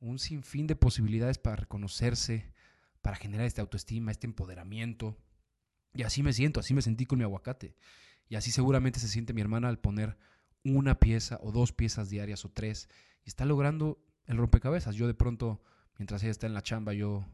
un 0.00 0.18
sinfín 0.18 0.66
de 0.66 0.76
posibilidades 0.76 1.38
para 1.38 1.56
reconocerse, 1.56 2.52
para 3.00 3.16
generar 3.16 3.46
esta 3.46 3.62
autoestima, 3.62 4.10
este 4.10 4.26
empoderamiento, 4.26 5.16
y 5.94 6.02
así 6.04 6.22
me 6.22 6.32
siento, 6.32 6.60
así 6.60 6.74
me 6.74 6.82
sentí 6.82 7.06
con 7.06 7.18
mi 7.18 7.24
aguacate. 7.24 7.76
Y 8.28 8.36
así 8.36 8.50
seguramente 8.50 8.98
se 8.98 9.08
siente 9.08 9.34
mi 9.34 9.40
hermana 9.40 9.68
al 9.68 9.78
poner 9.78 10.16
una 10.64 10.98
pieza 10.98 11.38
o 11.42 11.52
dos 11.52 11.72
piezas 11.72 12.08
diarias 12.08 12.44
o 12.44 12.50
tres. 12.50 12.88
Y 13.24 13.28
está 13.28 13.44
logrando 13.44 14.02
el 14.26 14.38
rompecabezas. 14.38 14.94
Yo 14.94 15.06
de 15.06 15.14
pronto, 15.14 15.62
mientras 15.98 16.22
ella 16.22 16.30
está 16.30 16.46
en 16.46 16.54
la 16.54 16.62
chamba, 16.62 16.94
yo, 16.94 17.26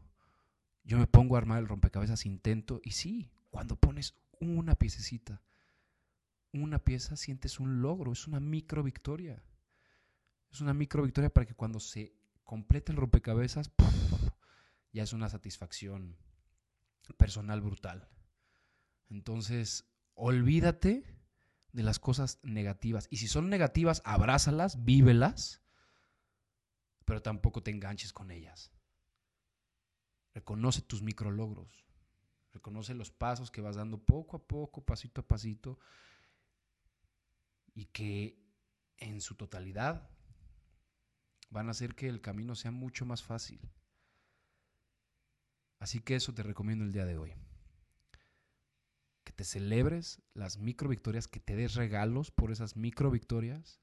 yo 0.83 0.97
me 0.97 1.07
pongo 1.07 1.35
a 1.35 1.37
armar 1.37 1.59
el 1.59 1.67
rompecabezas, 1.67 2.25
intento. 2.25 2.81
Y 2.83 2.91
sí, 2.91 3.31
cuando 3.49 3.77
pones 3.77 4.15
una 4.41 4.75
piececita, 4.75 5.41
una 6.53 6.79
pieza, 6.79 7.15
sientes 7.15 7.59
un 7.59 7.81
logro. 7.81 8.11
Es 8.11 8.27
una 8.27 8.39
micro 8.39 8.83
victoria. 8.83 9.43
Es 10.51 10.61
una 10.61 10.73
micro 10.73 11.03
victoria 11.03 11.29
para 11.29 11.45
que 11.45 11.53
cuando 11.53 11.79
se 11.79 12.15
complete 12.43 12.91
el 12.91 12.97
rompecabezas, 12.97 13.71
ya 14.91 15.03
es 15.03 15.13
una 15.13 15.29
satisfacción 15.29 16.17
personal 17.17 17.61
brutal. 17.61 18.09
Entonces, 19.09 19.85
olvídate 20.13 21.03
de 21.71 21.83
las 21.83 21.99
cosas 21.99 22.39
negativas. 22.43 23.07
Y 23.09 23.17
si 23.17 23.27
son 23.27 23.49
negativas, 23.49 24.01
abrázalas, 24.05 24.83
vívelas, 24.83 25.61
pero 27.05 27.21
tampoco 27.21 27.63
te 27.63 27.71
enganches 27.71 28.13
con 28.13 28.31
ellas. 28.31 28.71
Reconoce 30.33 30.81
tus 30.81 31.01
micrologros. 31.01 31.85
Reconoce 32.51 32.93
los 32.95 33.11
pasos 33.11 33.51
que 33.51 33.61
vas 33.61 33.75
dando 33.75 34.03
poco 34.03 34.37
a 34.37 34.43
poco, 34.47 34.83
pasito 34.83 35.21
a 35.21 35.27
pasito, 35.27 35.79
y 37.79 37.85
que 37.85 38.37
en 38.97 39.21
su 39.21 39.35
totalidad 39.35 40.09
van 41.49 41.69
a 41.69 41.71
hacer 41.71 41.95
que 41.95 42.09
el 42.09 42.19
camino 42.19 42.53
sea 42.55 42.71
mucho 42.71 43.05
más 43.05 43.23
fácil. 43.23 43.61
Así 45.79 46.01
que 46.01 46.15
eso 46.15 46.33
te 46.33 46.43
recomiendo 46.43 46.83
el 46.83 46.91
día 46.91 47.05
de 47.05 47.17
hoy 47.17 47.33
que 49.23 49.31
te 49.31 49.45
celebres 49.45 50.21
las 50.33 50.57
micro 50.57 50.89
victorias, 50.89 51.29
que 51.29 51.39
te 51.39 51.55
des 51.55 51.75
regalos 51.75 52.31
por 52.31 52.51
esas 52.51 52.75
micro 52.75 53.11
victorias, 53.11 53.79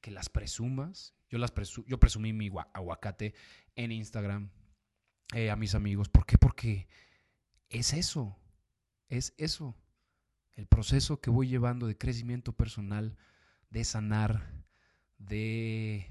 que 0.00 0.10
las 0.10 0.28
presumas. 0.28 1.14
Yo, 1.28 1.38
las 1.38 1.52
yo 1.86 2.00
presumí 2.00 2.32
mi 2.32 2.50
aguacate 2.72 3.34
en 3.76 3.92
Instagram 3.92 4.50
eh, 5.34 5.50
a 5.50 5.56
mis 5.56 5.76
amigos. 5.76 6.08
¿Por 6.08 6.26
qué? 6.26 6.38
Porque 6.38 6.88
es 7.68 7.92
eso, 7.92 8.36
es 9.08 9.32
eso. 9.36 9.76
El 10.54 10.66
proceso 10.66 11.20
que 11.20 11.30
voy 11.30 11.48
llevando 11.48 11.86
de 11.86 11.96
crecimiento 11.96 12.52
personal, 12.52 13.16
de 13.70 13.84
sanar, 13.84 14.52
de 15.18 16.10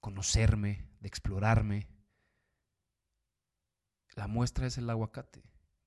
conocerme, 0.00 0.88
de 1.00 1.08
explorarme. 1.08 1.88
La 4.14 4.26
muestra 4.26 4.66
es 4.66 4.78
el 4.78 4.88
aguacate 4.88 5.44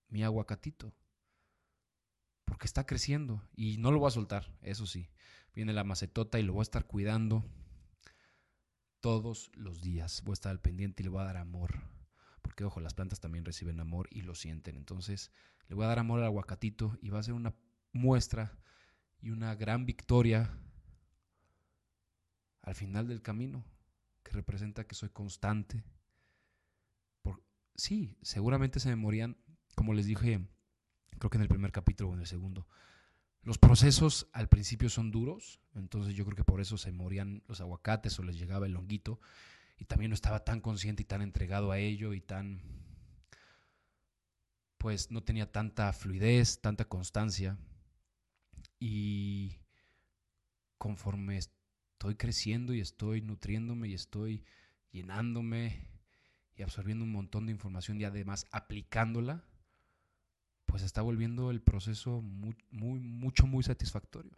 mi 0.10 0.24
aguacatito. 0.24 0.94
Porque 2.46 2.66
está 2.66 2.86
creciendo 2.86 3.44
y 3.56 3.78
no 3.78 3.92
lo 3.92 4.00
voy 4.00 4.08
a 4.08 4.12
soltar, 4.12 4.56
eso 4.62 4.88
sí. 4.88 5.10
Viene 5.54 5.74
la 5.74 5.84
macetota 5.84 6.40
y 6.40 6.44
lo 6.44 6.54
voy 6.54 6.62
a 6.62 6.64
estar 6.64 6.86
cuidando 6.86 7.44
todos 9.02 9.52
los 9.56 9.82
días. 9.82 10.22
Voy 10.24 10.32
a 10.32 10.34
estar 10.34 10.52
al 10.52 10.62
pendiente 10.62 11.02
y 11.02 11.06
le 11.06 11.10
voy 11.10 11.22
a 11.22 11.26
dar 11.26 11.38
amor. 11.38 11.97
Porque, 12.58 12.66
ojo, 12.66 12.80
las 12.80 12.96
plantas 12.96 13.20
también 13.20 13.46
reciben 13.46 13.80
amor 13.80 14.08
y 14.10 14.24
lo 14.24 14.34
sienten. 14.34 14.78
Entonces, 14.78 15.32
le 15.68 15.76
voy 15.76 15.86
a 15.86 15.90
dar 15.90 16.00
amor 16.00 16.22
al 16.22 16.26
aguacatito 16.26 16.98
y 17.04 17.10
va 17.10 17.20
a 17.20 17.24
ser 17.24 17.36
una 17.36 17.54
muestra 17.92 18.58
y 19.22 19.30
una 19.30 19.54
gran 19.54 19.86
victoria 19.86 20.58
al 22.64 22.74
final 22.74 23.08
del 23.08 23.22
camino, 23.22 23.64
que 24.24 24.32
representa 24.32 24.88
que 24.88 24.96
soy 24.96 25.10
constante. 25.10 25.84
Por, 27.22 27.44
sí, 27.76 28.18
seguramente 28.24 28.80
se 28.80 28.90
me 28.90 28.96
morían 28.96 29.38
como 29.76 29.94
les 29.94 30.08
dije, 30.08 30.44
creo 31.20 31.30
que 31.30 31.38
en 31.38 31.44
el 31.44 31.50
primer 31.50 31.72
capítulo 31.72 32.10
o 32.10 32.14
en 32.16 32.22
el 32.22 32.26
segundo, 32.26 32.68
los 33.44 33.60
procesos 33.60 34.32
al 34.34 34.50
principio 34.50 34.90
son 34.90 35.12
duros, 35.12 35.60
entonces 35.76 36.16
yo 36.16 36.26
creo 36.26 36.36
que 36.36 36.44
por 36.44 36.60
eso 36.60 36.76
se 36.80 36.92
morían 36.92 37.44
los 37.48 37.62
aguacates 37.62 38.18
o 38.18 38.24
les 38.24 38.36
llegaba 38.36 38.66
el 38.66 38.76
honguito 38.76 39.20
y 39.78 39.86
también 39.86 40.10
no 40.10 40.16
estaba 40.16 40.44
tan 40.44 40.60
consciente 40.60 41.04
y 41.04 41.06
tan 41.06 41.22
entregado 41.22 41.72
a 41.72 41.80
ello 41.80 42.14
y 42.14 42.22
tan, 42.22 42.62
pues 44.78 45.12
no 45.12 45.24
tenía 45.24 45.52
tanta 45.52 45.94
fluidez, 45.94 46.62
tanta 46.62 46.86
constancia 46.86 47.58
y 48.80 49.58
conforme 50.78 51.38
estoy 51.38 52.16
creciendo 52.16 52.74
y 52.74 52.82
estoy 52.82 53.22
nutriéndome 53.22 53.88
y 53.90 53.94
estoy 53.94 54.44
llenándome 54.92 55.88
y 56.56 56.64
absorbiendo 56.64 57.06
un 57.06 57.12
montón 57.12 57.46
de 57.46 57.52
información 57.52 58.02
y 58.02 58.04
además 58.04 58.48
aplicándola, 58.52 59.44
pues 60.66 60.82
está 60.82 61.02
volviendo 61.02 61.52
el 61.52 61.62
proceso 61.62 62.22
muy, 62.22 62.56
mucho, 62.72 63.46
muy 63.46 63.64
satisfactorio. 63.64 64.38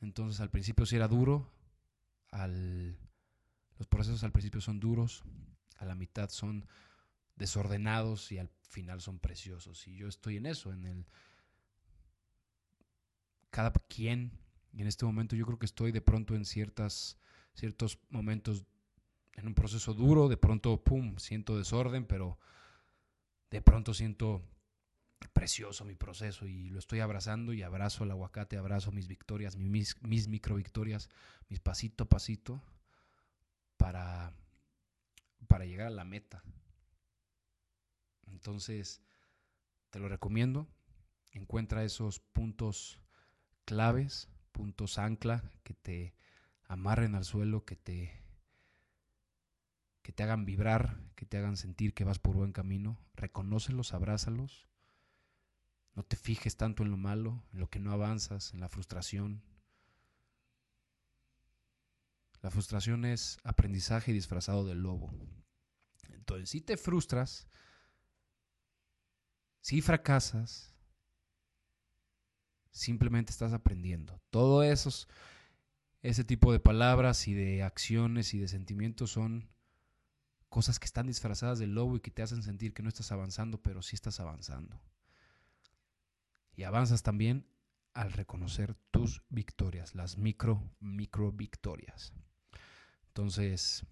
Entonces 0.00 0.40
al 0.40 0.50
principio 0.50 0.86
sí 0.86 0.96
era 0.96 1.08
duro, 1.08 1.50
al, 2.30 2.98
los 3.80 3.88
procesos 3.88 4.22
al 4.24 4.32
principio 4.32 4.60
son 4.60 4.78
duros, 4.78 5.24
a 5.78 5.86
la 5.86 5.94
mitad 5.94 6.28
son 6.28 6.66
desordenados 7.36 8.30
y 8.30 8.36
al 8.36 8.50
final 8.60 9.00
son 9.00 9.18
preciosos. 9.18 9.88
Y 9.88 9.96
yo 9.96 10.06
estoy 10.06 10.36
en 10.36 10.44
eso, 10.44 10.70
en 10.70 10.84
el... 10.84 11.06
Cada 13.48 13.72
quien, 13.88 14.38
y 14.74 14.82
en 14.82 14.86
este 14.86 15.06
momento 15.06 15.34
yo 15.34 15.46
creo 15.46 15.58
que 15.58 15.64
estoy 15.64 15.92
de 15.92 16.02
pronto 16.02 16.34
en 16.34 16.44
ciertas, 16.44 17.16
ciertos 17.54 17.98
momentos 18.10 18.66
en 19.32 19.46
un 19.46 19.54
proceso 19.54 19.94
duro, 19.94 20.28
de 20.28 20.36
pronto, 20.36 20.84
¡pum!, 20.84 21.16
siento 21.16 21.56
desorden, 21.56 22.04
pero 22.04 22.38
de 23.50 23.62
pronto 23.62 23.94
siento 23.94 24.44
precioso 25.32 25.86
mi 25.86 25.94
proceso 25.94 26.46
y 26.46 26.68
lo 26.68 26.78
estoy 26.78 27.00
abrazando 27.00 27.54
y 27.54 27.62
abrazo 27.62 28.04
el 28.04 28.10
aguacate, 28.10 28.58
abrazo 28.58 28.92
mis 28.92 29.08
victorias, 29.08 29.56
mis, 29.56 29.96
mis 30.02 30.28
micro 30.28 30.56
victorias, 30.56 31.08
mis 31.48 31.60
pasito 31.60 32.04
a 32.04 32.08
pasito 32.10 32.62
para, 33.90 34.32
para 35.48 35.66
llegar 35.66 35.88
a 35.88 35.90
la 35.90 36.04
meta. 36.04 36.44
Entonces, 38.28 39.02
te 39.90 39.98
lo 39.98 40.08
recomiendo. 40.08 40.68
Encuentra 41.32 41.82
esos 41.82 42.20
puntos 42.20 43.00
claves, 43.64 44.28
puntos 44.52 44.96
ancla 44.98 45.42
que 45.64 45.74
te 45.74 46.14
amarren 46.68 47.16
al 47.16 47.24
suelo, 47.24 47.64
que 47.64 47.74
te 47.74 48.22
que 50.02 50.12
te 50.12 50.22
hagan 50.22 50.44
vibrar, 50.44 51.00
que 51.16 51.26
te 51.26 51.38
hagan 51.38 51.56
sentir 51.56 51.92
que 51.92 52.04
vas 52.04 52.20
por 52.20 52.36
buen 52.36 52.52
camino. 52.52 52.96
Reconócelos, 53.14 53.92
abrázalos 53.92 54.68
No 55.96 56.04
te 56.04 56.14
fijes 56.14 56.56
tanto 56.56 56.84
en 56.84 56.92
lo 56.92 56.96
malo, 56.96 57.42
en 57.52 57.58
lo 57.58 57.68
que 57.68 57.80
no 57.80 57.90
avanzas, 57.90 58.54
en 58.54 58.60
la 58.60 58.68
frustración. 58.68 59.42
La 62.42 62.50
frustración 62.50 63.04
es 63.04 63.38
aprendizaje 63.44 64.12
disfrazado 64.12 64.64
del 64.64 64.82
lobo. 64.82 65.12
Entonces, 66.08 66.48
si 66.50 66.60
te 66.60 66.76
frustras, 66.76 67.46
si 69.60 69.82
fracasas, 69.82 70.72
simplemente 72.70 73.30
estás 73.30 73.52
aprendiendo. 73.52 74.22
Todo 74.30 74.62
esos, 74.62 75.08
ese 76.02 76.24
tipo 76.24 76.52
de 76.52 76.60
palabras 76.60 77.28
y 77.28 77.34
de 77.34 77.62
acciones 77.62 78.32
y 78.32 78.38
de 78.38 78.48
sentimientos 78.48 79.10
son 79.10 79.50
cosas 80.48 80.78
que 80.78 80.86
están 80.86 81.06
disfrazadas 81.06 81.58
del 81.58 81.74
lobo 81.74 81.96
y 81.96 82.00
que 82.00 82.10
te 82.10 82.22
hacen 82.22 82.42
sentir 82.42 82.72
que 82.72 82.82
no 82.82 82.88
estás 82.88 83.12
avanzando, 83.12 83.62
pero 83.62 83.82
sí 83.82 83.94
estás 83.94 84.18
avanzando. 84.18 84.82
Y 86.56 86.64
avanzas 86.64 87.02
también 87.02 87.46
al 87.92 88.12
reconocer 88.12 88.74
tus 88.90 89.22
victorias, 89.28 89.94
las 89.94 90.16
micro, 90.16 90.74
micro 90.80 91.32
victorias. 91.32 92.12
Entonces, 93.10 93.84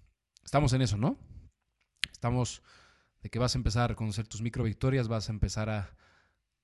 estamos 0.45 0.73
en 0.75 0.83
eso, 0.83 0.97
¿no? 0.97 1.19
Estamos 2.13 2.63
de 3.21 3.31
que 3.31 3.41
vas 3.41 3.57
a 3.57 3.59
empezar 3.59 3.83
a 3.83 3.89
reconocer 3.89 4.29
tus 4.29 4.43
micro 4.43 4.63
victorias, 4.63 5.09
vas 5.09 5.29
a 5.29 5.33
empezar 5.33 5.69
a, 5.71 5.97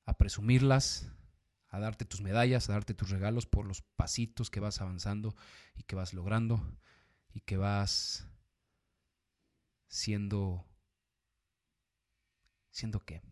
a 0.05 0.17
presumirlas, 0.17 1.11
a 1.67 1.81
darte 1.81 2.05
tus 2.05 2.21
medallas, 2.21 2.71
a 2.71 2.75
darte 2.75 2.95
tus 2.95 3.11
regalos 3.11 3.47
por 3.47 3.67
los 3.67 3.83
pasitos 3.83 4.51
que 4.51 4.61
vas 4.61 4.81
avanzando 4.81 5.35
y 5.75 5.83
que 5.83 5.97
vas 5.97 6.15
logrando 6.15 6.79
y 7.33 7.41
que 7.41 7.57
vas 7.57 8.29
siendo... 9.89 10.65
¿Siendo 12.71 13.01
qué? 13.01 13.23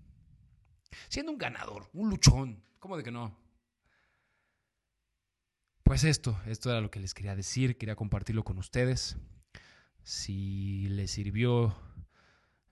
Siendo 1.08 1.30
un 1.30 1.38
ganador, 1.38 1.88
un 1.92 2.10
luchón. 2.10 2.64
¿Cómo 2.80 2.96
de 2.96 3.04
que 3.04 3.12
no? 3.12 3.41
Pues 5.92 6.04
esto, 6.04 6.40
esto 6.46 6.70
era 6.70 6.80
lo 6.80 6.90
que 6.90 7.00
les 7.00 7.12
quería 7.12 7.36
decir, 7.36 7.76
quería 7.76 7.96
compartirlo 7.96 8.44
con 8.44 8.56
ustedes. 8.56 9.18
Si 10.02 10.88
les 10.88 11.10
sirvió 11.10 11.76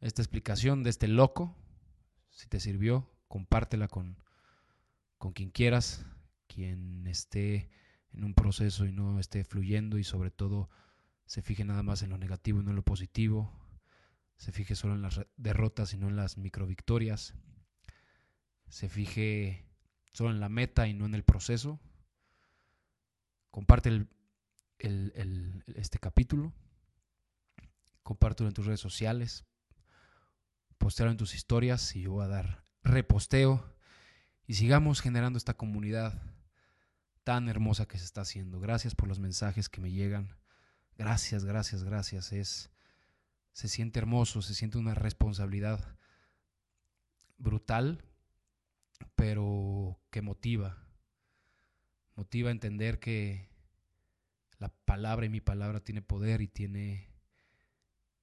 esta 0.00 0.22
explicación 0.22 0.82
de 0.82 0.88
este 0.88 1.06
loco, 1.06 1.54
si 2.30 2.48
te 2.48 2.60
sirvió, 2.60 3.12
compártela 3.28 3.88
con, 3.88 4.16
con 5.18 5.34
quien 5.34 5.50
quieras, 5.50 6.06
quien 6.46 7.06
esté 7.06 7.68
en 8.14 8.24
un 8.24 8.32
proceso 8.32 8.86
y 8.86 8.92
no 8.92 9.20
esté 9.20 9.44
fluyendo 9.44 9.98
y 9.98 10.04
sobre 10.04 10.30
todo 10.30 10.70
se 11.26 11.42
fije 11.42 11.62
nada 11.66 11.82
más 11.82 12.00
en 12.00 12.08
lo 12.08 12.16
negativo 12.16 12.62
y 12.62 12.64
no 12.64 12.70
en 12.70 12.76
lo 12.76 12.84
positivo, 12.84 13.52
se 14.38 14.50
fije 14.50 14.74
solo 14.74 14.94
en 14.94 15.02
las 15.02 15.20
derrotas 15.36 15.92
y 15.92 15.98
no 15.98 16.08
en 16.08 16.16
las 16.16 16.38
microvictorias, 16.38 17.34
se 18.70 18.88
fije 18.88 19.66
solo 20.10 20.30
en 20.30 20.40
la 20.40 20.48
meta 20.48 20.88
y 20.88 20.94
no 20.94 21.04
en 21.04 21.14
el 21.14 21.22
proceso. 21.22 21.78
Comparte 23.50 23.88
el, 24.78 25.64
este 25.75 25.99
capítulo, 25.99 26.52
compártelo 28.02 28.49
en 28.49 28.54
tus 28.54 28.66
redes 28.66 28.80
sociales, 28.80 29.45
postealo 30.78 31.11
en 31.11 31.16
tus 31.16 31.35
historias 31.35 31.95
y 31.97 32.02
yo 32.02 32.12
voy 32.12 32.25
a 32.25 32.28
dar 32.28 32.64
reposteo 32.83 33.76
y 34.47 34.54
sigamos 34.54 35.00
generando 35.00 35.37
esta 35.37 35.54
comunidad 35.54 36.23
tan 37.25 37.49
hermosa 37.49 37.87
que 37.87 37.99
se 37.99 38.04
está 38.04 38.23
haciendo. 38.23 38.61
Gracias 38.61 38.95
por 38.95 39.09
los 39.09 39.19
mensajes 39.19 39.69
que 39.69 39.80
me 39.80 39.92
llegan. 39.92 40.37
Gracias, 40.97 41.45
gracias, 41.45 41.85
gracias. 41.85 42.33
Es 42.33 42.71
se 43.52 43.69
siente 43.69 43.99
hermoso, 43.99 44.42
se 44.42 44.54
siente 44.54 44.78
una 44.78 44.95
responsabilidad 44.95 45.97
brutal, 47.38 48.04
pero 49.14 50.00
que 50.11 50.23
motiva. 50.23 50.89
Motiva 52.14 52.49
a 52.49 52.52
entender 52.52 53.00
que 53.00 53.49
la 54.59 54.69
palabra 54.85 55.26
y 55.26 55.29
mi 55.29 55.40
palabra 55.40 55.81
tiene 55.81 56.02
poder 56.02 56.43
y 56.43 56.49
tiene 56.49 57.11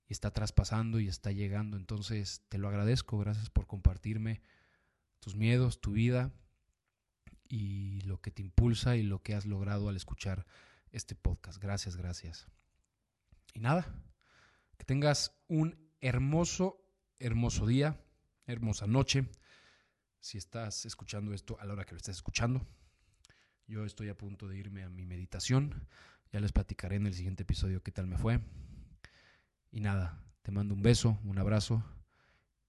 y 0.08 0.14
está 0.14 0.32
traspasando 0.32 1.00
y 1.00 1.08
está 1.08 1.32
llegando. 1.32 1.78
Entonces, 1.78 2.44
te 2.50 2.58
lo 2.58 2.68
agradezco, 2.70 3.18
gracias 3.18 3.50
por 3.50 3.68
compartirme 3.68 4.42
tus 5.20 5.36
miedos, 5.36 5.82
tu 5.82 5.92
vida 5.92 6.32
y 7.50 8.02
lo 8.02 8.22
que 8.22 8.32
te 8.32 8.42
impulsa 8.42 8.96
y 8.96 9.04
lo 9.04 9.22
que 9.22 9.36
has 9.36 9.46
logrado 9.46 9.90
al 9.90 9.98
escuchar 9.98 10.46
este 10.92 11.16
podcast. 11.16 11.62
Gracias, 11.62 11.98
gracias. 11.98 12.48
Y 13.54 13.60
nada, 13.60 13.86
que 14.78 14.86
tengas 14.86 15.36
un 15.48 15.78
hermoso, 16.00 16.82
hermoso 17.20 17.66
día, 17.66 18.00
hermosa 18.46 18.88
noche. 18.88 19.28
Si 20.20 20.38
estás 20.38 20.86
escuchando 20.86 21.34
esto 21.34 21.60
a 21.60 21.66
la 21.66 21.74
hora 21.74 21.86
que 21.86 21.92
lo 21.92 21.98
estés 21.98 22.18
escuchando, 22.18 22.66
yo 23.68 23.86
estoy 23.86 24.10
a 24.10 24.18
punto 24.18 24.48
de 24.48 24.58
irme 24.58 24.84
a 24.84 24.90
mi 24.90 25.06
meditación. 25.06 25.88
Ya 26.32 26.40
les 26.40 26.52
platicaré 26.52 26.96
en 26.96 27.06
el 27.06 27.14
siguiente 27.14 27.44
episodio 27.44 27.84
qué 27.84 27.92
tal 27.92 28.08
me 28.08 28.18
fue. 28.18 28.40
Y 29.72 29.82
nada, 29.82 30.24
te 30.42 30.52
mando 30.52 30.74
un 30.74 30.82
beso, 30.82 31.20
un 31.24 31.38
abrazo 31.38 31.84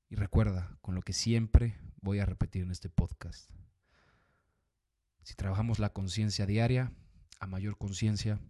y 0.08 0.16
recuerda 0.16 0.76
con 0.80 0.94
lo 0.94 1.02
que 1.02 1.12
siempre 1.12 1.78
voy 2.00 2.18
a 2.18 2.26
repetir 2.26 2.62
en 2.62 2.70
este 2.70 2.88
podcast. 2.88 3.50
Si 5.22 5.34
trabajamos 5.34 5.78
la 5.78 5.92
conciencia 5.92 6.46
diaria, 6.46 6.92
a 7.38 7.46
mayor 7.46 7.78
conciencia, 7.78 8.40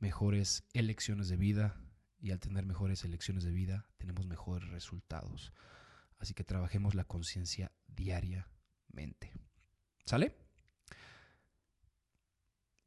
mejores 0.00 0.64
elecciones 0.72 1.28
de 1.28 1.36
vida 1.36 1.80
y 2.18 2.32
al 2.32 2.40
tener 2.40 2.66
mejores 2.66 3.04
elecciones 3.04 3.44
de 3.44 3.52
vida 3.52 3.86
tenemos 3.98 4.26
mejores 4.26 4.68
resultados. 4.70 5.52
Así 6.18 6.34
que 6.34 6.44
trabajemos 6.44 6.94
la 6.94 7.04
conciencia 7.04 7.70
diariamente. 7.86 9.32
¿Sale? 10.04 10.39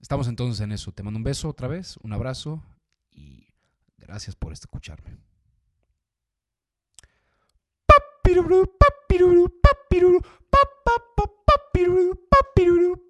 Estamos 0.03 0.27
entonces 0.27 0.59
en 0.59 0.73
eso. 0.73 0.91
Te 0.91 1.01
mando 1.01 1.17
un 1.17 1.23
beso 1.23 1.47
otra 1.47 1.69
vez, 1.69 1.95
un 2.03 2.11
abrazo 2.11 2.61
y 3.09 3.47
gracias 3.97 4.35
por 4.35 4.51
escucharme. 4.51 5.17
papiruru, 7.87 8.77
papiruru, 8.77 10.21
papiruru, 11.47 12.19
papiruru. 12.29 13.02